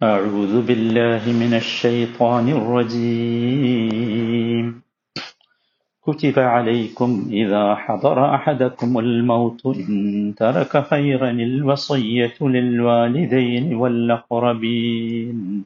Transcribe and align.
أعوذ 0.00 0.66
بالله 0.66 1.32
من 1.32 1.54
الشيطان 1.54 2.48
الرجيم 2.58 4.02
كتب 6.06 6.38
عليكم 6.38 7.28
إذا 7.32 7.74
حضر 7.74 8.34
أحدكم 8.34 8.98
الموت 8.98 9.66
إن 9.66 10.34
ترك 10.36 10.86
خيرا 10.86 11.30
الوصية 11.30 12.34
للوالدين 12.40 13.74
والأقربين 13.74 15.64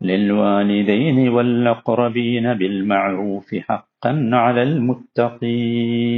للوالدين 0.00 1.28
والأقربين 1.28 2.54
بالمعروف 2.54 3.54
حقا 3.68 4.30
على 4.34 4.62
المتقين 4.62 6.14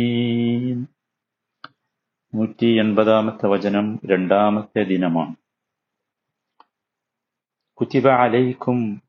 നൂറ്റി 2.34 2.66
എൺപതാമത്തെ 2.66 3.46
വചനം 3.46 4.00
രണ്ടാമത്തെ 4.06 4.82
ദിനമാണ് 4.82 5.34
കുത്തിബ 7.81 8.07
അലൈക്കും. 8.07 9.01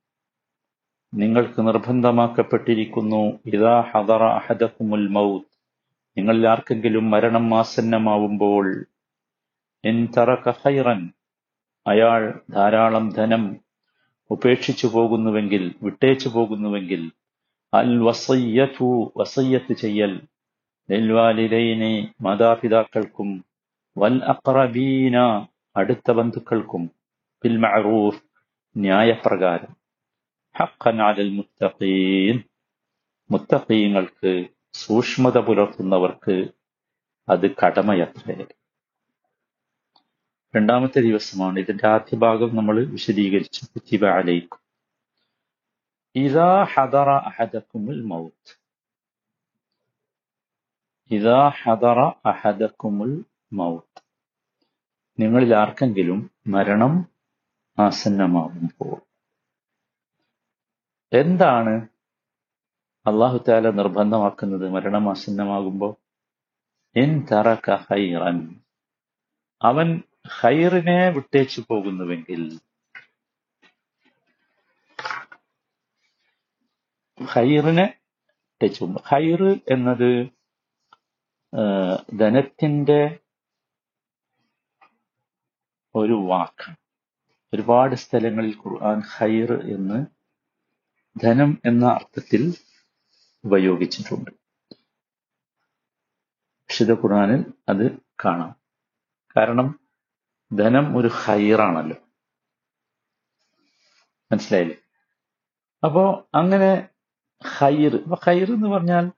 നിങ്ങൾക്ക് 1.14 1.66
നിർബന്ധമാക്കപ്പെട്ടിരിക്കുന്നു 1.66 3.40
ഇതാ 3.46 3.80
ഹദറ 3.80 4.22
അഹദക്കുമുൽ 4.22 5.08
മൗത്ത്. 5.08 5.46
നിങ്ങളിൽ 6.18 6.48
ആർക്കെങ്കിലും 6.48 7.10
മരണം 7.10 7.54
ആസന്നമാവുമ്പോൾ 7.54 8.86
എൻ 9.84 10.08
തറക 10.16 10.50
ഖൈറൻ. 10.50 11.10
അയാൾ 11.86 12.40
ധാരാളം 12.50 13.08
ധനം 13.08 13.56
ഉപേക്ഷിച്ചു 14.30 14.86
പോകുന്നുവെങ്കിൽ 14.86 15.74
വിട്ടേച്ചു 15.82 16.28
പോകുന്നുവെങ്കിൽ 16.28 17.10
അൽ 17.74 17.98
വസയ്യു 17.98 19.12
വസയ്യത്ത് 19.16 19.72
ചെയ്യൽ. 19.72 20.20
നെൽവാലിരയിനെ 20.90 22.14
മാതാപിതാക്കൾക്കും 22.20 23.44
വൽ 23.98 24.24
അക്രബീന 24.24 25.46
അടുത്ത 25.76 26.10
ബന്ധുക്കൾക്കും 26.10 26.90
ബിൽ 27.44 27.56
മഅറൂഫ്. 27.56 28.27
ന്യായപ്രകാരം. 28.76 29.76
ഹഖൻ 30.58 31.02
അലൽ 31.02 31.30
മുത്തഖീൻ. 31.30 32.42
മുത്തഖീങ്ങൾക്ക് 33.30 34.44
സൂക്ഷ്മത 34.72 35.38
പുലർത്തുന്നവർക്ക് 35.38 36.48
അത് 37.28 37.50
കടമയത്രേ. 37.50 38.46
രണ്ടാമത്തെ 40.56 41.00
ദിവസമാണ് 41.00 41.58
ഇതിന്റെ 41.58 41.88
ആദ്യ 41.88 42.16
ഭാഗം 42.16 42.56
നമ്മൾ 42.56 42.84
വിശദീകരിച്ചു. 42.84 43.64
കുത്തിബ 43.64 44.06
അലൈക്കും. 44.06 44.58
ഇതാ 46.16 46.64
ഹദറ 46.74 47.08
അഹദക്കുമുൽ 47.10 48.02
മൗത്ത്. 48.02 48.60
ഇതാ 51.10 51.48
ഹദറ 51.62 51.98
അഹദക്കുമുൽ 52.26 53.24
മൗത്ത്. 53.52 54.02
നിങ്ങളിൽ 55.20 55.54
ആർക്കെങ്കിലും 55.54 56.30
മരണം 56.46 57.17
ആസന്നമാകുമ്പോൾ. 57.78 58.96
എന്താണ് 61.12 61.74
അള്ളാഹു 63.06 63.38
താല 63.48 63.70
നിർബന്ധമാക്കുന്നത് 63.70 64.70
മരണം 64.70 65.10
ആസന്നമാകുമ്പോൾ? 65.10 65.92
എൻ 66.96 67.10
തറക 67.32 67.68
ഹൈറൻ 67.74 68.38
അവൻ 69.62 69.88
ഹൈറിനെ 70.40 71.10
വിട്ടേച്ചു 71.10 71.60
പോകുന്നുവെങ്കിൽ 71.70 72.42
ഹൈറിനെ 77.32 77.86
വിട്ടേച്ചു 78.50 78.84
പോകും 78.84 79.02
ഹൈർ 79.06 79.42
എന്നത് 79.72 80.10
ധനത്തിന്റെ 82.20 83.00
ഒരു 85.94 86.16
വാക്കാണ്. 86.30 86.76
ഒരുപാട് 87.54 87.94
സ്ഥലങ്ങളിൽ 87.94 88.58
ഖുർആൻ 88.66 89.00
ഹൈർ 89.00 89.52
എന്ന് 89.52 90.06
ധനം 91.20 91.62
എന്ന 91.64 91.86
അർത്ഥത്തിൽ 91.86 92.54
ഉപയോഗിച്ചിട്ടുണ്ട്. 93.44 94.30
വിശുദ്ധ 96.68 96.92
ഖുർആനിൽ 96.92 97.44
അത് 97.68 97.98
കാണാം. 98.24 98.60
കാരണം 99.36 99.80
ധനം 100.58 100.96
ഒരു 100.96 101.08
ഹൈറാണല്ലോ 101.08 101.96
മനസ്സിലായില്ലേ? 104.32 104.76
അപ്പോ 105.84 106.28
അങ്ങനെ 106.34 106.88
ഹൈർ 107.58 107.96
അപ്പൊ 107.96 108.16
ഹൈർ 108.26 108.54
എന്ന് 108.54 108.68
പറഞ്ഞാൽ 108.68 109.12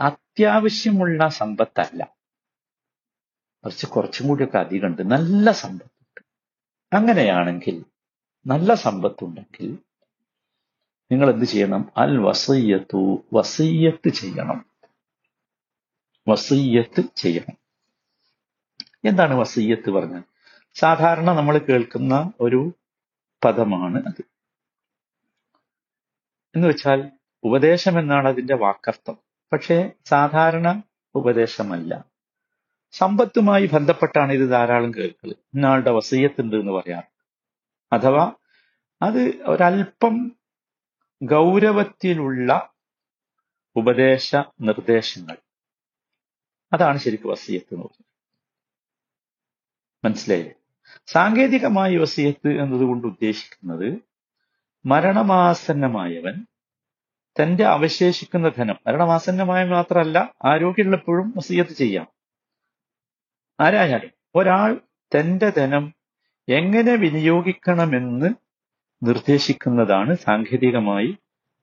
അത്യാവശ്യമുള്ള 0.00 1.28
സമ്പത്തല്ല. 1.28 2.16
കുറച്ച് 3.64 3.86
കുറച്ചും 3.86 4.28
കൂടിയൊക്കെ 4.28 4.58
അധികമുണ്ട്. 4.58 5.02
നല്ല 5.02 5.50
സമ്പത്തുണ്ട് 5.50 5.97
അങ്ങനെയാണെങ്കിൽ 6.92 7.84
നല്ല 8.46 8.74
സമ്പത്തുണ്ടെങ്കിൽ 8.74 9.78
നിങ്ങൾ 11.12 11.30
എന്ത് 11.30 11.44
ചെയ്യണം? 11.44 11.92
അൽ 11.96 12.18
വസയ്യത്തു 12.18 13.24
വസയ്യത്ത് 13.32 14.08
ചെയ്യണം. 14.08 14.66
വസയ്യത്ത് 16.28 17.02
ചെയ്യണം. 17.16 17.56
എന്താണ് 19.04 19.34
വസയ്യത്ത് 19.34 19.90
പറഞ്ഞാൽ? 19.90 20.22
സാധാരണ 20.74 21.32
നമ്മൾ 21.32 21.58
കേൾക്കുന്ന 21.58 22.32
ഒരു 22.40 22.72
പദമാണ് 23.44 24.02
അത്. 24.06 24.24
എന്ന് 26.56 26.68
വെച്ചാൽ 26.68 27.10
ഉപദേശം 27.44 27.98
എന്നാണ് 27.98 28.28
അതിന്റെ 28.28 28.56
വാക്കർത്ഥം. 28.56 29.16
പക്ഷേ 29.52 29.90
സാധാരണ 30.04 30.82
ഉപദേശമല്ല. 31.14 32.04
സമ്പത്തുമായി 32.92 33.66
ബന്ധപ്പെട്ടാണ് 33.66 34.32
ഇത് 34.32 34.50
ധാരാളം 34.50 34.94
കേൾക്കൽ 34.94 35.30
ഇന്നാളുടെ 35.30 35.90
വസീയത്തുണ്ട് 35.90 36.56
എന്ന് 36.56 36.72
പറയാറ് 36.72 37.04
അഥവാ 37.92 38.32
അത് 39.02 39.42
ഒരല്പം 39.42 40.32
ഗൗരവത്തിലുള്ള 41.22 42.70
ഉപദേശ 43.76 44.36
നിർദ്ദേശങ്ങൾ. 44.36 45.36
അതാണ് 46.72 46.98
ശരിക്കും 46.98 47.30
വസീയത്ത് 47.30 47.74
എന്ന് 47.74 47.84
പറയുന്നത്. 47.84 48.08
മനസ്സിലായില്ലേ? 50.04 50.54
സാങ്കേതികമായി 51.06 51.96
വസീയത്ത് 51.96 52.48
എന്നതുകൊണ്ട് 52.48 53.06
ഉദ്ദേശിക്കുന്നത് 53.06 53.98
മരണമാസന്നമായവൻ 54.86 56.46
തന്റെ 57.42 57.64
അവശേഷിക്കുന്ന 57.64 58.48
ധനം 58.48 58.76
മരണമാസന്നമായ 58.86 59.64
മാത്രമല്ല 59.64 60.34
ആരോഗ്യമുള്ളപ്പോഴും 60.44 61.34
വസീയത്ത് 61.36 61.70
ചെയ്യാം. 61.70 62.17
ആരായാലും 63.60 64.10
ഒരാൾ 64.34 64.80
തന്റെ 65.12 65.48
ധനം 65.50 65.84
എങ്ങനെ 66.48 66.94
വിനിയോഗിക്കണമെന്ന് 66.94 68.28
നിർദ്ദേശിക്കുന്നതാണ് 69.02 70.14
സാങ്കേതികമായി 70.14 71.18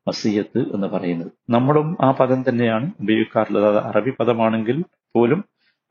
വസീയത്ത് 0.07 0.57
എന്ന് 0.57 0.87
പറയുന്നത്. 0.87 1.31
നമ്മളും 1.49 1.97
ആ 2.01 2.11
പദം 2.11 2.49
തന്നെയാണ് 2.49 2.91
ഉപയോഗിക്കാറുള്ളത്. 3.01 3.67
അത് 3.67 3.77
അറബി 3.77 4.11
പദമാണെങ്കിൽ 4.19 4.83
പോലും 5.15 5.39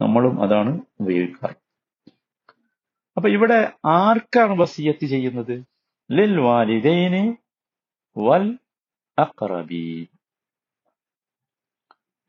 നമ്മളും 0.01 0.43
അതാണ് 0.43 0.81
ഉപയോഗിക്കാറ്. 1.01 1.57
അപ്പൊ 3.17 3.29
ഇവിടെ 3.29 3.73
ആർക്കാണ് 3.85 4.61
വസീയത്ത് 4.61 5.07
ചെയ്യുന്നത്? 5.07 5.55
ലിൽ 6.13 6.41
വാലിദൈനി 6.41 7.25
വൽ 8.17 8.59
അഖറബി 9.19 9.85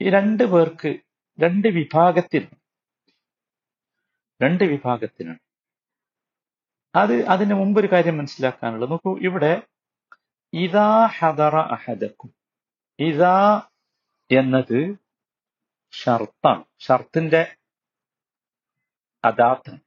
ഈ 0.02 0.10
രണ്ട് 0.10 0.44
പേർക്ക് 0.44 0.92
രണ്ട് 1.40 1.68
വിഭാഗത്തിന് 1.68 2.48
രണ്ട് 4.44 4.64
വിഭാഗത്തിനാണ്. 4.64 5.40
അത് 6.96 7.26
അതിന് 7.26 7.54
മുമ്പ് 7.54 7.80
ഒരു 7.80 7.92
കാര്യം 7.92 8.18
മനസ്സിലാക്കാനുള്ളത്. 8.18 8.92
നോക്കൂ 8.92 9.20
ഇവിടെ 9.20 9.62
ഇതാ 10.54 11.06
ഹദറ 11.06 11.56
അഹദക്കും. 11.56 12.34
ഇതാ 13.00 13.62
എന്നത് 14.32 14.96
ഷർത്താണ്. 15.92 16.64
ഷർത്തിന്റെ 16.80 17.56
അദാർത്ഥം. 19.26 19.80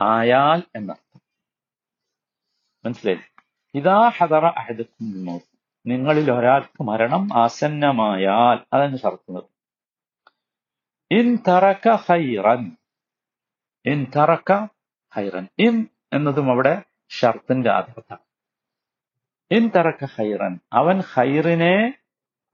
ആയാൽ 0.00 0.62
എന്നർത്ഥം. 0.76 1.20
മനസ്സിലായി 2.84 3.18
ഇതാ 3.74 4.08
ഹദറ 4.08 4.46
അഹദക്കും 4.46 5.24
മൗത്ത് 5.24 5.58
നിങ്ങളിൽ 5.86 6.32
ഒരാൾക്ക് 6.32 6.82
മരണം 6.82 7.28
ആസന്നമായാൽ 7.32 8.66
അതാണ് 8.72 8.98
ഷർത്തുന്നത് 8.98 9.44
ഇൻ 11.10 11.38
തറക്ക 11.48 11.88
ഹൈറൻ 11.88 12.76
ഇൻ 13.86 14.06
തറക്ക 14.16 14.66
ഹൈറൻ. 15.14 15.48
ഇൻ 15.58 15.86
എന്നതും 16.12 16.50
അവിടെ 16.50 16.82
ഷർത്തിന്റെ 17.08 17.70
ആധാരത്താണ് 17.70 18.20
ഇൻ 19.50 19.70
തറക്ക 19.76 20.04
ഹൈറൻ. 20.04 20.58
അവൻ 20.72 21.00
ഹൈറിനെ 21.00 21.94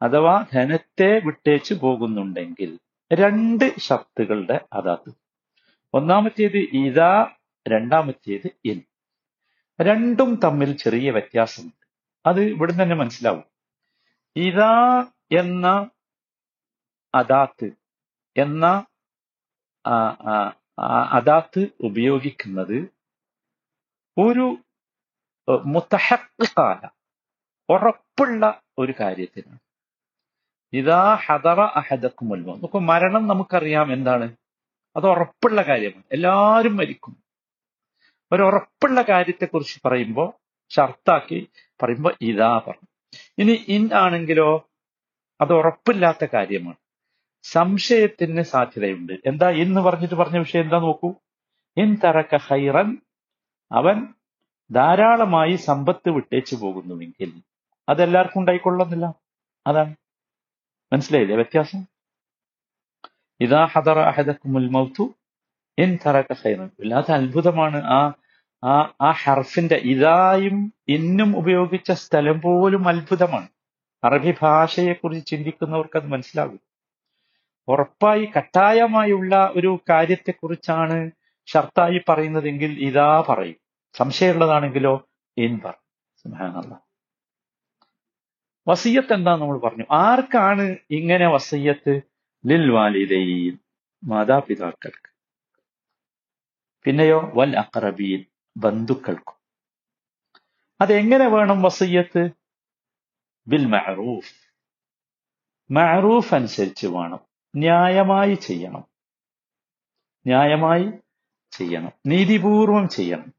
അഥവാ 0.02 0.44
ധനത്തെ 0.52 1.20
വിട്ടേച്ച് 1.24 1.74
പോകുന്നുണ്ടെങ്കിൽ 1.74 2.78
രണ്ട് 3.12 3.80
ഷർത്തുകളുടെ 3.80 4.60
അതാത്ത് 4.72 5.12
ഒന്നാമത്തേത് 5.94 6.56
ഇതാ 6.56 7.30
രണ്ടാമത്തേത് 7.68 8.50
ഇൻ. 8.64 8.80
രണ്ടും 9.82 10.40
തമ്മിൽ 10.44 10.76
ചെറിയ 10.76 11.10
വ്യത്യാസമുണ്ട്. 11.10 11.86
അത് 12.26 12.40
ഇവിടെ 12.40 12.72
തന്നെ 12.72 12.96
മനസ്സിലാവും. 12.96 13.44
ഇതാ 14.36 15.04
എന്ന 15.32 15.90
അദാത്ത് 17.14 17.70
എന്ന 18.36 18.84
അദാത്ത് 21.12 21.68
ഉപയോഗിക്കുന്നത് 21.80 22.94
ഒരു 24.18 24.56
മുത്തഹക്കാല 25.64 26.88
ഉറപ്പുള്ള 27.70 28.62
ഒരു 28.78 28.94
കാര്യത്തിനാണ്. 29.00 29.58
ഇതാ 30.72 31.14
ഹദറ 31.14 31.60
അഹദക്കുമുൽ 31.60 32.46
നോക്കൂ 32.46 32.78
മരണം 32.78 33.26
നമുക്കറിയാം 33.26 33.92
എന്താണ്? 33.92 34.36
അത് 34.96 35.06
ഉറപ്പുള്ള 35.06 35.62
കാര്യമാണ്. 35.62 36.04
എല്ലാവരും 36.12 36.76
മരിക്കും. 36.76 37.22
ഒരു 38.32 38.42
ഉറപ്പുള്ള 38.42 39.02
കാര്യത്തെക്കുറിച്ച് 39.02 39.80
പറയുമ്പോൾ 39.84 40.32
ഷർത്താക്കി 40.70 41.50
പറയുമ്പോൾ 41.82 42.14
ഇതാ 42.20 42.58
പറഞ്ഞു. 42.58 42.86
ഇനി 43.38 43.64
ഇൻ 43.68 43.90
ആണെങ്കിലോ 43.94 44.70
അത് 45.40 45.52
ഉറപ്പില്ലാത്ത 45.52 46.24
കാര്യമാണ്. 46.24 46.76
സംശയത്തിന് 47.42 48.42
സാധ്യതയുണ്ട്. 48.42 49.12
എന്താ? 49.26 49.50
എന്ന് 49.50 49.80
പറഞ്ഞിട്ട് 49.80 50.14
പറഞ്ഞ 50.14 50.38
വിഷയം 50.38 50.62
എന്താ 50.62 50.78
നോക്കൂ? 50.78 51.14
ഇൻ 51.76 51.96
തറക്ക 52.04 52.36
ഹൈറൻ 52.36 52.96
അവൻ 53.72 54.06
ധാരാളമായി 54.72 55.56
സമ്പത്ത് 55.56 56.10
വിട്ടേച്ചു 56.10 56.56
പോകുന്നുവെങ്കിൽ 56.56 57.32
അതെല്ലാവർക്കും 57.88 58.40
ഉണ്ടായിക്കൊള്ളുന്നില്ല 58.40 59.14
അതാണ്. 59.66 59.94
മനസ്സിലായില്ലേ 60.92 61.36
വ്യത്യാസം? 61.36 61.84
ഇതാ 63.40 63.64
ഹദറ 63.64 63.98
അഹദക്കുമുൽ 63.98 64.70
മൗത്തു 64.70 65.14
ഇൻ 65.78 65.98
തറക്ക 66.06 66.32
ഹൈറൻ 66.32 66.70
വല്ലാത്ത 66.80 67.12
അത്ഭുതമാണ് 67.12 67.76
ആ 67.76 68.12
ആ 68.64 68.94
ആ 69.00 69.10
ഹർഫിന്റെ 69.10 69.76
ഇതായും 69.76 70.72
ഇന്നും 70.88 71.36
ഉപയോഗിച്ച 71.36 71.92
സ്ഥലം 71.92 72.40
പോലും 72.40 72.88
അത്ഭുതമാണ്. 72.88 73.48
അറബി 74.04 74.34
ഭാഷയെക്കുറിച്ച് 74.42 75.26
ചിന്തിക്കുന്നവർക്ക് 75.26 75.98
അത് 75.98 76.06
മനസ്സിലാകും. 76.06 76.69
ഉറപ്പായി 77.68 78.28
കട്ടായമായുള്ള 78.36 79.52
ഒരു 79.56 79.80
കാര്യത്തെക്കുറിച്ചാണ് 79.90 81.10
ഷർത്തായി 81.46 82.00
പറയുന്നതെങ്കിൽ 82.08 82.80
ഇതാ 82.80 83.24
പറയും. 83.28 83.56
സംശയമുള്ളതാണെങ്കിലോ 83.94 85.08
ഇൻ 85.36 85.60
പറയും. 85.64 85.80
വസീയത്ത് 88.68 89.12
എന്താ 89.12 89.36
നമ്മൾ 89.36 89.58
പറഞ്ഞു? 89.58 89.84
ആർക്കാണ് 89.90 90.76
ഇങ്ങനെ 90.90 91.28
വസീയത്ത്? 91.28 92.00
ലിൽ 92.46 92.70
വാലിദൈൻ 92.70 93.58
മാതാപിതാക്കൾക്ക്. 94.04 95.10
പിന്നെയോ 96.84 97.32
വൽ 97.34 97.56
അക്രബിയിൽ 97.56 98.26
ബന്ധുക്കൾക്കും. 98.56 99.40
അതെങ്ങനെ 100.80 101.28
വേണം 101.28 101.62
വസീയത്ത്? 101.62 102.30
ബിൽ 103.48 103.66
മഅറൂഫ്. 103.66 104.34
മഅറൂഫ് 105.70 106.34
അനുസരിച്ച് 106.34 106.86
വേണം. 106.86 107.29
ന്യായമായി 107.56 108.34
ചെയ്യണം. 108.34 108.84
ന്യായമായി 110.26 110.92
ചെയ്യണം. 111.52 111.92
നീതിപൂർവം 112.06 112.88
ചെയ്യണം. 112.88 113.32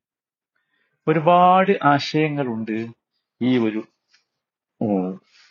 ഒരുപാട് 1.08 1.72
ആശയങ്ങളുണ്ട് 1.84 2.88
ഈ 3.42 3.58
ഒരു 3.58 3.84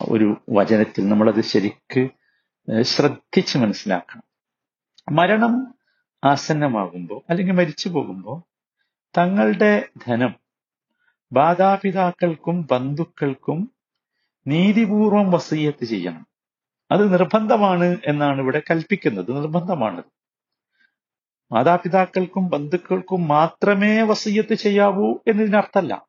ഒരു 0.02 0.36
വചനത്തിൽ 0.50 1.08
നമ്മളത് 1.08 1.40
ശരിക്ക് 1.40 2.08
ശ്രദ്ധിച്ച് 2.82 3.58
മനസ്സിലാക്കണം. 3.58 4.22
മരണം 5.16 5.74
ആസന്നമാകുമ്പോൾ 6.24 7.22
അല്ലെങ്കിൽ 7.30 7.52
മരിച്ചു 7.54 7.88
പോകുമ്പോൾ 7.88 8.42
തങ്ങളുടെ 9.18 9.88
ധനം 10.06 10.34
മാതാപിതാക്കൾക്കും 11.32 12.68
ബന്ധുക്കൾക്കും 12.70 13.72
നീതിപൂർവം 14.46 15.30
വസീയത്ത് 15.30 15.84
ചെയ്യണം. 15.84 16.29
അത് 16.90 17.12
നിർബന്ധമാണ് 17.12 17.96
എന്നാണ് 18.06 18.40
ഇവിടെ 18.40 18.62
കൽപ്പിക്കുന്നത്. 18.70 19.36
നിർബന്ധമാണ്. 19.36 20.02
മാതാപിതാക്കൾക്കും 21.52 22.48
ബന്ധുക്കൾക്കും 22.48 23.28
മാത്രമേ 23.28 24.02
വസീയത്ത് 24.02 24.54
ചെയ്യാവൂ 24.54 25.14
എന്നതിനർത്ഥമല്ല. 25.28 26.06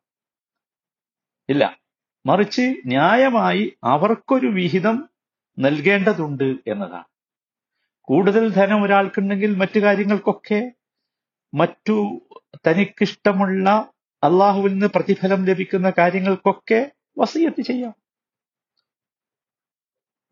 ഇല്ല. 1.49 1.81
മറിച്ച് 2.25 2.75
ന്യായമായി 2.85 3.73
അവർക്കൊരു 3.83 4.47
വിഹിതം 4.47 5.09
നൽകേണ്ടതുണ്ട് 5.59 6.43
എന്നതാണ്. 6.43 7.03
കൂടുതൽ 8.01 8.51
ധനം 8.53 8.83
ഒരാൾക്കുണ്ടെങ്കിൽ 8.83 9.55
മറ്റു 9.55 9.79
കാര്യങ്ങൾക്കൊക്കെ 9.79 10.71
മറ്റു 11.53 12.21
തനിക്കിഷ്ടമുള്ള 12.67 13.69
അള്ളാഹുവിൽ 14.23 14.71
നിന്ന് 14.71 14.87
പ്രതിഫലം 14.87 15.45
ലഭിക്കുന്ന 15.45 15.93
കാര്യങ്ങൾക്കൊക്കെ 15.97 16.91
വസീയത്ത് 17.17 17.61
ചെയ്യാം. 17.61 18.00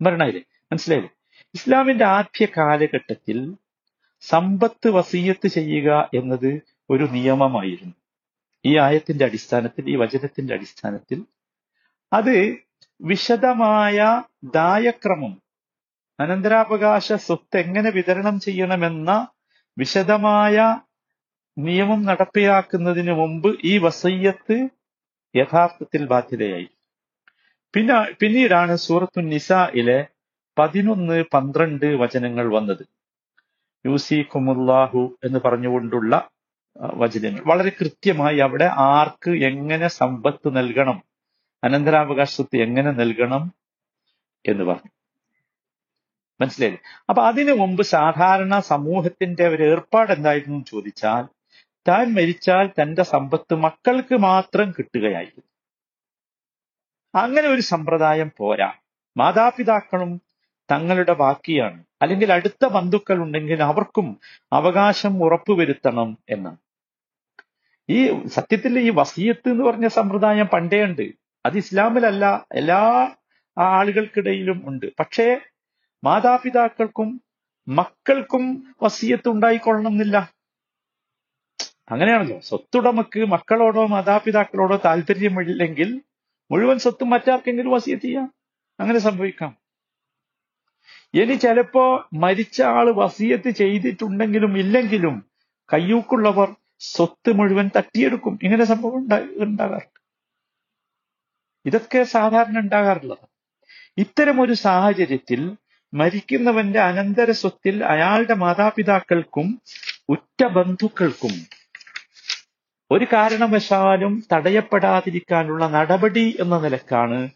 മരണയില്ലേ? 0.02 0.42
മനസ്സിലായില്ലേ? 0.72 1.12
ഇസ്ലാമിന്റെ 1.56 2.06
ആദ്യ 2.06 2.46
കാലഘട്ടത്തിൽ 2.58 3.38
സമ്പത്ത് 4.24 4.88
വസീയത്ത് 4.90 5.48
ചെയ്യുക 5.48 5.90
എന്നത് 6.14 6.52
ഒരു 6.90 7.04
നിയമമായിരുന്നു. 7.12 7.96
ഈ 8.66 8.78
ആയത്തിന്റെ 8.78 9.26
അടിസ്ഥാനത്തിൽ 9.26 9.84
ഈ 9.90 9.96
വചനത്തിന്റെ 9.96 10.54
അടിസ്ഥാനത്തിൽ 10.56 11.20
അത് 12.12 12.36
വിശദമായ 13.00 13.98
ദായക്രമം 14.54 15.34
അനന്തരാവകാശ 16.20 17.14
സ്വത്ത് 17.26 17.58
എങ്ങനെ 17.58 17.90
വിതരണം 17.90 18.40
ചെയ്യണമെന്ന 18.40 19.12
വിശദമായ 19.78 20.56
നിയമം 21.58 22.06
നടപ്പിലാക്കുന്നതിന് 22.06 23.12
മുമ്പ് 23.12 23.50
ഈ 23.64 23.78
വസയ്യത്ത് 23.78 24.58
യഥാർത്ഥത്തിൽ 25.36 26.06
ബാധ്യതയായി 26.06 26.68
പിന്നെ 27.76 28.16
പിന്നീടാണ് 28.22 28.76
സൂറത്തു 28.76 29.22
നിസയിലെ 29.22 30.08
പതിനൊന്ന് 30.58 31.24
പന്ത്രണ്ട് 31.34 31.86
വചനങ്ങൾ 31.86 32.54
വന്നത്. 32.54 32.86
യൂസിഖുമുല്ലാഹു 33.86 35.18
എന്ന് 35.24 35.40
പറഞ്ഞുകൊണ്ടുള്ള 35.46 36.30
വചനങ്ങൾ. 36.94 37.42
വളരെ 37.46 37.70
കൃത്യമായി 37.70 38.38
അവിടെ 38.38 38.70
ആർക്ക് 38.78 39.32
എങ്ങനെ 39.32 39.88
സമ്പത്ത് 39.88 40.56
നൽകണം 40.56 41.04
അനന്തരാവകാശത്ത് 41.64 42.58
എങ്ങനെ 42.58 42.92
നൽകണം 42.92 43.54
എന്ന് 44.46 44.64
പറഞ്ഞു. 44.64 44.92
മനസ്സിലായില്ലേ? 46.42 46.82
അപ്പൊ 47.10 47.24
അതിനു 47.24 47.54
മുമ്പ് 47.54 47.84
സാധാരണ 47.84 48.60
സമൂഹത്തിന്റെ 48.60 49.48
ഒരു 49.48 49.64
ഏർപ്പാട് 49.64 50.12
എന്തായിരുന്നു 50.12 50.66
ചോദിച്ചാൽ 50.68 51.24
താൻ 51.88 52.14
മരിച്ചാൽ 52.14 52.70
തന്റെ 52.82 53.04
സമ്പത്ത് 53.04 53.56
മക്കൾക്ക് 53.56 54.16
മാത്രം 54.16 54.72
കിട്ടുകയായിരുന്നു. 54.72 55.49
അങ്ങനെ 57.16 57.48
ഒരു 57.48 57.62
സമ്പ്രദായം 57.62 58.32
പോരാ. 58.38 58.74
മാതാപിതാക്കളും 59.18 60.22
തങ്ങളുടെ 60.72 61.14
ബാക്കിയാണ്. 61.14 61.84
അല്ലെങ്കിൽ 62.02 62.34
അടുത്ത 62.34 62.66
ബന്ധുക്കൾ 62.66 63.22
ഉണ്ടെങ്കിൽ 63.22 63.64
അവർക്കും 63.64 64.20
അവകാശം 64.54 65.24
ഉറപ്പുവരുത്തണം 65.24 66.18
എന്ന്. 66.30 66.50
ഈ 67.92 68.28
സത്യത്തിൽ 68.28 68.80
ഈ 68.80 68.90
വസീയത്ത് 68.90 69.50
എന്ന് 69.50 69.64
പറഞ്ഞ 69.64 69.88
സമ്പ്രദായം 69.88 70.46
പണ്ടേ 70.46 70.84
ഉണ്ട്. 70.84 71.12
അത് 71.46 71.58
ഇസ്ലാമിലല്ല 71.58 72.48
എല്ലാ 72.52 73.12
ആളുകൾക്കിടയിലും 73.58 74.62
ഉണ്ട്. 74.66 74.86
പക്ഷേ 75.00 75.40
മാതാപിതാക്കൾക്കും 76.04 77.22
മക്കൾക്കും 77.68 78.76
വസീയത്ത് 78.82 79.30
ഉണ്ടായിക്കൊള്ളണം 79.30 79.92
എന്നില്ല. 79.92 80.34
അങ്ങനെയാണല്ലോ. 81.92 82.40
സ്വത്തുടമക്ക് 82.40 83.26
മക്കളോടോ 83.26 83.88
മാതാപിതാക്കളോടോ 83.88 84.80
താല്പര്യമില്ലെങ്കിൽ 84.86 86.02
മുഴുവൻ 86.52 86.80
സ്വത്തും 86.80 87.10
മറ്റാർക്കെങ്കിലും 87.10 87.72
വസീയത്ത് 87.72 88.04
ചെയ്യാം. 88.04 88.34
അങ്ങനെ 88.80 89.00
സംഭവിക്കാം. 89.00 89.58
ഇനി 91.14 91.34
ചിലപ്പോ 91.34 92.10
മരിച്ച 92.14 92.62
ആൾ 92.62 92.92
വസീയത്ത് 92.92 93.50
ചെയ്തിട്ടുണ്ടെങ്കിലും 93.50 94.58
ഇല്ലെങ്കിലും 94.58 95.26
കയ്യൂക്കുള്ളവർ 95.74 96.56
സ്വത്ത് 96.80 97.34
മുഴുവൻ 97.34 97.70
തട്ടിയെടുക്കും. 97.78 98.40
ഇങ്ങനെ 98.44 98.66
സംഭവം 98.66 99.08
ഉണ്ടാകാറുണ്ട്. 99.38 100.00
ഇതൊക്കെ 101.66 102.04
സാധാരണ 102.04 102.60
ഉണ്ടാകാറുള്ളത്. 102.60 103.28
ഇത്തരമൊരു 103.98 104.54
സാഹചര്യത്തിൽ 104.54 105.58
മരിക്കുന്നവന്റെ 105.94 106.80
അനന്തര 106.80 107.32
സ്വത്തിൽ 107.32 107.86
അയാളുടെ 107.86 108.34
മാതാപിതാക്കൾക്കും 108.34 109.62
ഉറ്റ 110.10 110.44
ബന്ധുക്കൾക്കും 110.44 111.59
ഒരു 112.92 113.06
കാരണവശാലും 113.14 114.24
തടയപ്പെടാതിരിക്കാനുള്ള 114.34 115.68
നടപടി 115.68 116.38
എന്ന 116.40 116.60
നിലക്കാണ് 116.60 117.30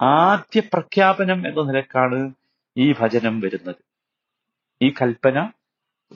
ആദ്യ 0.00 0.60
പ്രഖ്യാപനം 0.60 1.48
എന്ന 1.48 1.60
നിലക്കാണ് 1.60 2.32
ഈ 2.76 2.94
ഭജനം 3.00 3.40
വരുന്നത്. 3.40 3.80
ഈ 4.82 4.94
കൽപ്പന 5.02 5.52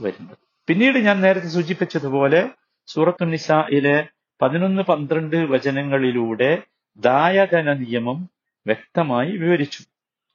വരുന്നത്. 0.00 0.36
പിന്നീട് 0.68 0.98
ഞാൻ 0.98 1.20
നേരത്തെ 1.20 1.46
സൂചിപ്പിച്ചതുപോലെ 1.46 2.50
സൂറത്തു 2.86 3.24
നിസായിലെ 3.24 3.96
പതിനൊന്ന് 4.42 4.82
പന്ത്രണ്ട് 4.82 5.36
വചനങ്ങളിലൂടെ 5.36 6.62
ദായധന 6.98 7.72
നിയമം 7.72 8.18
വ്യക്തമായി 8.66 9.30
വിവരിച്ചു. 9.30 9.82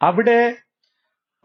അവിടെ 0.02 0.56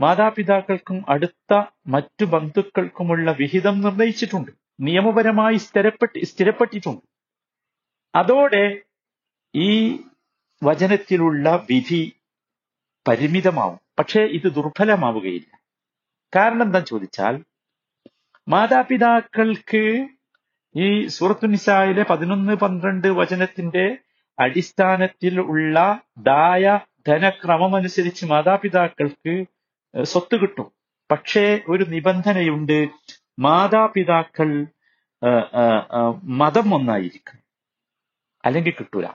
മാതാപിതാക്കൾക്കും 0.00 1.04
അടുത്ത 1.09 1.62
മറ്റു 1.87 2.25
ബന്ധുക്കൾക്കുമുള്ള 2.25 3.33
വിഹിതം 3.33 3.81
നിർണയിച്ചിട്ടുണ്ട്. 3.81 4.62
നിയമപരമായി 4.83 5.57
സ്ഥിരപ്പെട്ട് 5.57 6.25
സ്ഥിരപ്പെട്ടിട്ടുണ്ട്. 6.25 7.05
അതോടെ 8.15 8.65
ഈ 9.55 9.71
വചനത്തിലുള്ള 10.62 11.67
വിധി 11.71 12.03
പരിമിതമാവും. 13.09 13.79
പക്ഷേ 13.99 14.21
ഇത് 14.21 14.49
ദുർബലമാവുകയില്ല. 14.53 15.51
കാരണം 16.37 16.62
എന്താ 16.62 16.81
ചോദിച്ചാൽ 16.81 17.35
മാതാപിതാക്കൾക്ക് 18.49 19.83
ഈ 20.77 21.07
സൂറത്തു 21.07 21.47
നിസായിലെ 21.47 22.03
പതിനൊന്ന് 22.03 22.53
പന്ത്രണ്ട് 22.55 23.09
വചനത്തിന്റെ 23.09 23.99
അടിസ്ഥാനത്തിൽ 24.39 25.41
ഉള്ള 25.41 26.01
ദായ 26.19 26.81
ധനക്രമമനുസരിച്ച് 27.09 28.25
മാതാപിതാക്കൾക്ക് 28.27 29.35
സ്വത്ത് 30.03 30.37
കിട്ടും. 30.41 30.69
പക്ഷേ 31.11 31.61
ഒരു 31.69 31.85
നിബന്ധനയുണ്ട് 31.85 32.79
മാതാപിതാക്കൾ 33.39 34.67
മതം 36.23 36.75
ഒന്നായിരിക്കും 36.75 37.43
അല്ലെങ്കിൽ 38.45 38.73
കിട്ടൂല. 38.73 39.07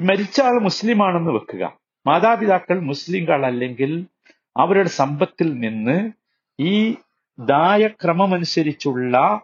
മരിച്ച 0.00 0.40
ആൾ 0.40 0.60
മുസ്ലിമാണെന്ന് 0.60 1.30
വെക്കുക. 1.30 1.78
മാതാപിതാക്കൾ 2.06 2.80
മുസ്ലിങ്ങൾ 2.80 3.46
അല്ലെങ്കിൽ 3.46 4.06
അവരുടെ 4.56 4.88
സമ്പത്തിൽ 4.88 5.60
നിന്ന് 5.60 6.12
ഈ 6.58 6.96
ദായക്രമമനുസരിച്ചുള്ള 7.38 9.40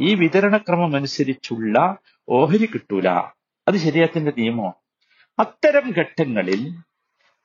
ഈ 0.00 0.14
വിതരണക്രമം 0.14 0.96
അനുസരിച്ചുള്ള 0.96 1.96
ഓഹരി 2.28 2.66
കിട്ടൂല. 2.66 3.22
അത് 3.68 3.76
ശരീരത്തിന്റെ 3.76 4.32
നിയമമാണ്. 4.38 4.74
അത്തരം 5.38 5.90
ഘട്ടങ്ങളിൽ 5.90 6.74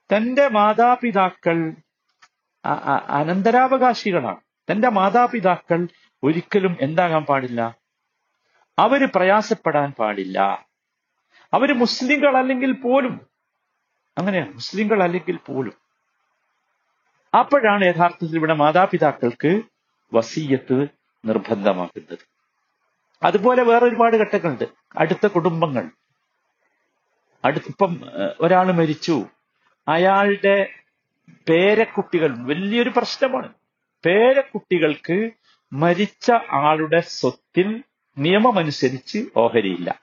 തന്റെ 0.10 0.48
മാതാപിതാക്കൾ 0.48 1.74
അനന്തരാവകാശികളാണ്. 3.10 4.53
തന്റെ 4.72 4.90
മാതാപിതാക്കൾ 4.90 5.88
ഒരിക്കലും 6.24 6.78
എന്താകാൻ 6.82 7.24
പാടില്ല? 7.24 7.76
അവർ 8.80 9.10
പ്രയാസപ്പെടാൻ 9.16 9.92
പാടില്ല. 9.92 10.66
അവർ 11.54 11.74
മുസ്ലിങ്ങൾ 11.74 12.38
അല്ലെങ്കിൽ 12.38 12.72
പോലും 12.72 13.22
അങ്ങനെയാണ് 14.18 14.54
മുസ്ലിങ്ങൾ 14.54 15.04
അല്ലെങ്കിൽ 15.04 15.40
പോലും. 15.46 15.74
അപ്പോഴാണ് 17.40 17.86
യഥാർത്ഥത്തിൽ 17.86 18.36
ഇവിടെ 18.36 18.54
മാതാപിതാക്കൾക്ക് 18.54 19.62
വസീയത്ത് 20.14 20.88
നിർബന്ധമാക്കുന്നത്. 21.26 22.18
അതുപോലെ 23.24 23.64
വേറെ 23.64 23.86
ഒരുപാട് 23.86 24.18
ഘട്ടങ്ങളുണ്ട്. 24.18 24.64
അടുത്ത 24.98 25.28
കുടുംബങ്ങൾ. 25.28 25.90
അടുപ്പം 27.46 28.02
ഒരാൾ 28.40 28.72
മരിച്ചു. 28.72 29.26
അയാളുടെ 29.88 30.70
പേരക്കുട്ടികൾ 31.50 32.46
വലിയൊരു 32.46 32.90
പ്രശ്നമാണ്. 32.90 33.54
പേരക്കുട്ടികൾക്ക് 34.06 35.30
മരിച്ച 35.74 36.32
ആളുടെ 36.52 37.00
സ്വത്തിൽ 37.00 37.84
നിയമമനുസരിച്ച് 38.18 39.26
ഓഹരിയില്ല. 39.38 40.02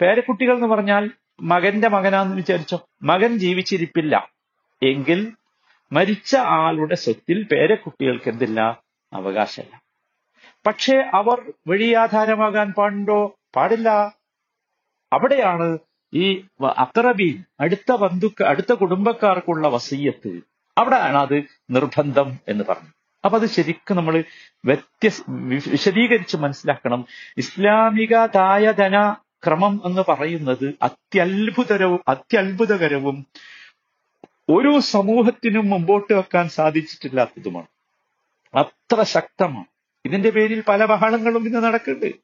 പേരക്കുട്ടികൾ 0.00 0.54
എന്ന് 0.54 0.66
പറഞ്ഞാൽ 0.66 1.10
മകന്റെ 1.40 1.88
മകനാന്ന് 1.88 2.36
വിചാരിച്ചോ? 2.36 2.88
മകൻ 3.02 3.38
ജീവിച്ചിരിപ്പില്ല. 3.38 4.30
എങ്കിൽ 4.82 5.32
മരിച്ച 5.92 6.36
ആളുടെ 6.36 6.94
സ്വത്തിൽ 6.94 7.42
പേരക്കുട്ടികൾക്ക് 7.42 8.30
എന്തില്ല? 8.30 8.82
അവകാശമില്ല. 9.12 9.82
പക്ഷേ 10.66 10.96
അവർ 11.14 11.52
വഴിയാധാരമാകാൻ 11.66 12.72
പാടുണ്ടോ? 12.72 13.38
പാടില്ല. 13.56 13.88
അവിടെയാണ് 15.12 15.78
ഈ 16.14 16.44
അക്രബീൻ 16.78 17.44
അടുത്ത 17.60 17.92
ബന്ധുക്ക 17.92 18.42
അടുത്ത 18.42 18.72
കുടുംബക്കാർക്കുള്ള 18.72 19.68
വസീയത്ത് 19.68 20.55
അവിടെയാണ് 20.78 21.16
അത് 21.16 21.44
നിർബന്ധം 21.70 22.38
എന്ന് 22.48 22.64
പറഞ്ഞു 22.68 22.88
അപ്പൊ 23.24 23.38
അത് 23.38 23.46
ശരിക്കും 23.46 23.96
നമ്മൾ 23.96 24.24
വ്യത്യസ് 24.64 25.22
വിശദീകരിച്ച് 25.68 26.36
മനസ്സിലാക്കണം. 26.36 27.06
ഇസ്ലാമിക 27.36 28.26
ദായധന 28.26 29.16
ക്രമം 29.46 29.82
എന്ന് 29.84 30.02
പറയുന്നത് 30.08 30.74
അത്യത്ഭുതരവും 30.82 32.00
അത്യത്ഭുതകരവും 32.08 33.26
ഒരു 34.48 34.78
സമൂഹത്തിനും 34.80 35.70
മുമ്പോട്ട് 35.70 36.12
വെക്കാൻ 36.12 36.48
സാധിച്ചിട്ടില്ലാത്തതുമാണ്. 36.48 37.66
അത്ര 38.54 39.02
ശക്തമാണ്. 39.02 39.64
ഇതിന്റെ 40.04 40.30
പേരിൽ 40.30 40.62
പല 40.68 40.84
ബഹളങ്ങളും 40.84 41.46
ഇന്ന് 41.46 41.58
നടക്കുന്നുണ്ട്. 41.58 42.16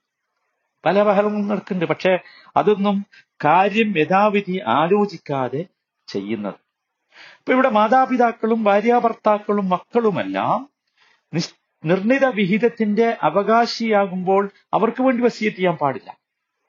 പല 0.84 1.02
ബഹളങ്ങളും 1.02 1.48
നടക്കുന്നുണ്ട്. 1.48 1.92
പക്ഷെ 1.94 2.18
അതൊന്നും 2.56 3.06
കാര്യം 3.44 3.98
യഥാവിധി 3.98 4.60
ആലോചിക്കാതെ 4.66 5.64
ചെയ്യുന്നത്. 6.06 6.54
ഇപ്പൊ 7.16 7.52
ഇവിടെ 7.52 7.68
മാതാപിതാക്കളും 7.68 8.64
ഭാര്യാഭർത്താക്കളും 8.64 9.68
മക്കളുമെല്ലാം 9.68 10.68
നിർണിത 11.84 12.24
വിഹിതത്തിന്റെ 12.24 13.16
അവകാശിയാകുമ്പോൾ 13.22 14.50
അവർക്ക് 14.74 15.02
വേണ്ടി 15.02 15.22
വസീയത്ത് 15.22 15.56
ചെയ്യാൻ 15.56 15.74
പാടില്ല. 15.74 16.18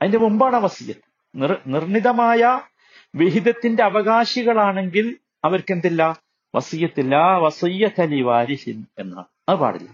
അതിന്റെ 0.02 0.18
മുമ്പാണ് 0.18 0.56
വസീയത്ത്. 0.56 1.08
നിർ 1.36 1.58
നിർണിതമായ 1.68 2.62
വിഹിതത്തിന്റെ 3.16 3.84
അവകാശികളാണെങ്കിൽ 3.84 5.18
അവർക്ക് 5.46 5.72
എന്തില്ല 5.72 6.20
വസീയത്തില്ല 6.56 7.16
വസയ്യത്തലി 7.18 8.22
വാരിഹിൻ 8.22 8.86
എന്നാണ്. 9.00 9.26
അത് 9.50 9.56
പാടില്ല. 9.56 9.90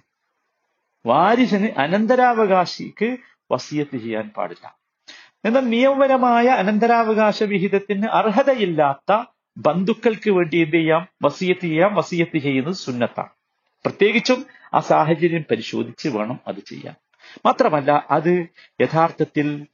വാരിസിന് 1.06 1.70
അനന്തരാവകാശിക്ക് 1.78 3.18
വസീയത്ത് 3.52 3.98
ചെയ്യാൻ 3.98 4.30
പാടില്ല. 4.38 4.80
എന്നാൽ 5.46 5.62
നിയമപരമായ 5.62 6.48
അനന്തരാവകാശ 6.48 7.44
വിഹിതത്തിന് 7.44 8.08
അർഹതയില്ലാത്ത 8.08 9.12
ബന്ധുക്കൾക്ക് 9.60 10.30
വേണ്ടി 10.32 10.58
എന്ത് 10.58 10.76
ചെയ്യാം? 10.76 11.08
വസീയത്ത് 11.24 11.62
ചെയ്യാം. 11.62 11.96
വസീയത്ത് 11.96 12.38
ചെയ്യുന്നത് 12.38 12.74
സുന്നത്താണ്. 12.74 13.30
പ്രത്യേകിച്ചും 13.86 14.46
ആ 14.74 14.80
സാഹചര്യം 14.80 15.46
പരിശോധിച്ച് 15.52 16.10
വേണം 16.10 16.40
അത് 16.48 16.60
ചെയ്യാൻ. 16.60 16.96
മാത്രമല്ല 17.46 18.08
അത് 18.12 18.48
യഥാർത്ഥത്തിൽ 18.82 19.68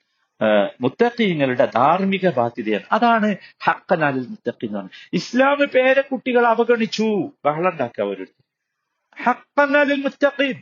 മുത്തക്കിങ്ങളുടെ 0.81 1.65
ധാർമ്മിക 1.75 2.29
ബാധ്യതയാണ്. 2.29 2.83
അതാണ് 2.91 3.35
ഹക്കനാലിൽ 3.63 4.19
മുത്തഖീൻ 4.19 4.69
എന്ന് 4.69 4.77
പറഞ്ഞത് 4.77 5.09
ഇസ്ലാം 5.13 5.67
പേരക്കുട്ടികൾ 5.75 6.45
അവഗണിച്ചു. 6.47 7.31
ബഹളം 7.45 7.71
ഉണ്ടാക്കുക 7.71 8.03
അവരുടെ 8.03 8.43
ഹക്കനാലിൽ 9.23 10.03
മുത്തഖീൻ. 10.03 10.55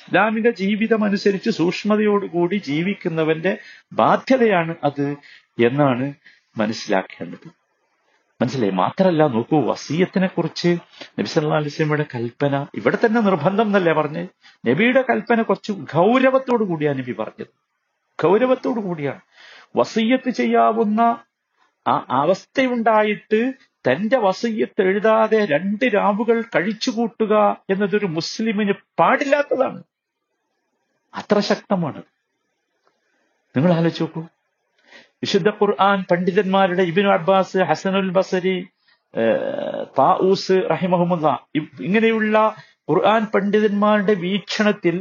ഇസ്ലാമിക 0.00 0.50
ജീവിതം 0.50 1.04
അനുസരിച്ച് 1.04 1.50
സൂക്ഷ്മതയോടുകൂടി 1.50 2.56
ജീവിക്കുന്നവന്റെ 2.56 3.58
ബാധ്യതയാണ് 3.92 4.74
അത് 4.84 5.16
എന്നാണ് 5.64 6.14
മനസ്സിലാക്കേണ്ടത്. 6.56 7.59
മനസ്സിലായി 8.40 8.72
മാത്രമല്ല 8.72 9.26
നോക്കൂ 9.26 9.60
വസീയത്തിനെ 9.60 10.26
കുറിച്ച് 10.26 10.68
നബി 11.18 11.24
സല്ലല്ലാഹു 11.24 11.60
അലൈഹി 11.60 11.74
വസല്ലമയുടെ 11.74 12.06
കൽപ്പന 12.14 12.66
ഇവിടെ 12.74 12.98
തന്നെ 13.04 13.20
നിർബന്ധം 13.20 13.66
എന്നല്ലേ 13.66 13.92
പറഞ്ഞ്? 13.92 14.28
നബിയുടെ 14.68 15.02
കൽപ്പന 15.10 15.42
കുറച്ച് 15.42 15.72
ഗൗരവത്തോടു 15.72 16.64
കൂടിയാണ് 16.64 16.98
നബി 16.98 17.12
പറഞ്ഞത്. 17.12 17.52
ഗൗരവത്തോടു 18.22 18.80
കൂടിയാണ്. 18.80 19.20
വസീയത്ത് 19.76 20.30
ചെയ്യാവുന്ന 20.30 21.00
ആ 21.88 22.06
അവസ്ഥയുണ്ടായിട്ട് 22.10 23.52
തന്റെ 23.84 24.18
വസീയത്ത് 24.18 24.82
എഴുതാതെ 24.82 25.44
രണ്ട് 25.44 25.84
രാവുകൾ 25.84 26.42
കഴിച്ചുകൂട്ടുക 26.42 27.56
എന്നതൊരു 27.70 28.06
മുസ്ലിമിന് 28.06 28.72
പാടില്ലാത്തതാണ്. 28.98 29.82
അത്ര 31.14 31.40
ശക്തമാണ്. 31.40 32.02
നിങ്ങൾ 33.56 33.72
ആലോചിച്ച് 33.72 34.02
നോക്കൂ 34.02 34.22
വിശുദ്ധ 35.22 35.48
ഖുർആൻ 35.48 36.04
പണ്ഡിതന്മാരുടെ 36.10 36.82
ഇബിനു 36.82 37.08
അബ്ബാസ് 37.14 37.58
ഹസനുൽ 37.58 38.10
ബസരി 38.10 38.56
താഊസ് 39.98 40.56
റഹിമഹമുല്ല 40.70 41.28
ഇങ്ങനെയുള്ള 41.86 42.36
ഖുർആൻ 42.90 43.24
പണ്ഡിതന്മാരുടെ 43.34 44.14
വീക്ഷണത്തിൽ 44.24 44.96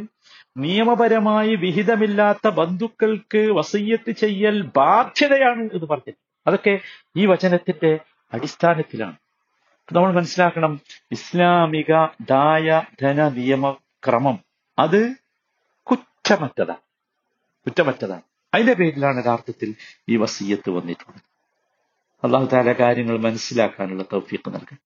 നിയമപരമായി 0.57 1.55
വിഹിതമില്ലാത്ത 1.55 2.47
ബന്ധുക്കൾക്ക് 2.49 3.41
വസയ്യത്ത് 3.57 4.11
ചെയ്യൽ 4.11 4.61
ബാധ്യതയാണ് 4.77 5.63
എന്ന് 5.75 5.87
പറഞ്ഞത് 5.87 6.17
അതൊക്കെ 6.47 6.73
ഈ 7.17 7.25
വചനത്തിന്റെ 7.25 7.91
അടിസ്ഥാനത്തിലാണ്. 8.33 9.17
നമ്മൾ 9.89 10.11
മനസ്സിലാക്കണം 10.13 10.73
ഇസ്ലാമിക 11.11 11.91
ദായ 12.21 12.67
ധന 13.01 13.29
നിയമക്രമം 13.37 14.37
അത് 14.77 15.01
കുറ്റമറ്റതാണ്. 15.87 16.83
കുറ്റമറ്റതാണ്. 17.67 18.25
അതിന്റെ 18.53 18.73
പേരിലാണ് 18.73 19.23
യഥാർത്ഥത്തിൽ 19.23 19.75
ഈ 20.09 20.15
വസീയത്ത് 20.17 20.69
വന്നിട്ടുള്ളത്. 20.69 21.21
അള്ളാഹു 22.23 22.45
താല 22.45 22.71
കാര്യങ്ങൾ 22.73 23.19
മനസ്സിലാക്കാനുള്ള 23.19 24.03
തൗഫീഖ് 24.03 24.53
നൽകട്ടെ. 24.53 24.77